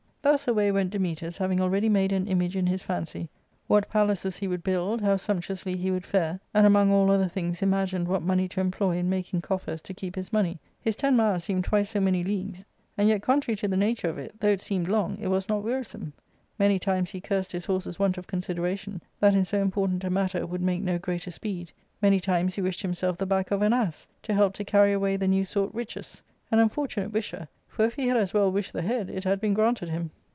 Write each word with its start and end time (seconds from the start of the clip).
Thus 0.23 0.47
away 0.47 0.71
went 0.71 0.93
Dametas, 0.93 1.37
having 1.37 1.59
already 1.59 1.89
made 1.89 2.11
an 2.11 2.27
image 2.27 2.55
in 2.55 2.67
his 2.67 2.83
fancy 2.83 3.27
what 3.65 3.89
palaces 3.89 4.37
he 4.37 4.47
would 4.47 4.61
build, 4.61 5.01
how 5.01 5.15
sumptuously 5.17 5.75
he 5.75 5.89
would 5.89 6.05
fare, 6.05 6.39
and 6.53 6.67
among 6.67 6.91
all 6.91 7.09
other 7.09 7.27
things 7.27 7.63
imagined 7.63 8.07
what 8.07 8.21
money 8.21 8.47
to 8.49 8.61
employ 8.61 8.97
in 8.97 9.09
making 9.09 9.41
coffers 9.41 9.81
to 9.81 9.95
keep 9.95 10.13
his 10.15 10.31
money; 10.31 10.59
his 10.79 10.95
ten 10.95 11.15
mile 11.15 11.39
seemed 11.39 11.63
twice 11.63 11.89
so 11.89 11.99
many 11.99 12.23
leagues, 12.23 12.63
and 12.99 13.09
yet, 13.09 13.23
contrary 13.23 13.55
to 13.55 13.67
the 13.67 13.75
nature 13.75 14.09
of 14.09 14.19
it, 14.19 14.39
though 14.39 14.49
it 14.49 14.61
seemed 14.61 14.87
long, 14.87 15.17
it 15.19 15.29
was 15.29 15.49
not 15.49 15.63
wearisome. 15.63 16.13
Many 16.59 16.77
times 16.77 17.09
he 17.09 17.19
cursed 17.19 17.51
his 17.51 17.65
horse's 17.65 17.97
want 17.97 18.15
of 18.19 18.27
consideration, 18.27 19.01
that 19.19 19.33
in 19.33 19.43
so 19.43 19.59
important 19.59 20.03
a 20.03 20.11
matter 20.11 20.45
would 20.45 20.61
make 20.61 20.83
no 20.83 20.99
greater 20.99 21.31
speed; 21.31 21.71
many 21.99 22.19
times 22.19 22.53
he 22.53 22.61
wished 22.61 22.83
himself 22.83 23.17
the 23.17 23.25
back 23.25 23.49
of 23.49 23.63
an 23.63 23.73
ass, 23.73 24.05
to 24.21 24.35
help 24.35 24.53
to 24.53 24.63
carry 24.63 24.93
away 24.93 25.15
the 25.17 25.27
new 25.27 25.43
sought 25.43 25.73
riches: 25.73 26.21
an 26.51 26.59
unfor 26.59 26.87
tunate 26.87 27.11
wisher; 27.11 27.47
for, 27.73 27.85
if 27.85 27.93
he 27.93 28.05
had 28.05 28.17
a» 28.17 28.27
well 28.33 28.51
wished 28.51 28.73
the 28.73 28.81
head, 28.81 29.09
it 29.09 29.23
had 29.23 29.39
been 29.39 29.53
granted 29.53 29.87
him. 29.87 30.11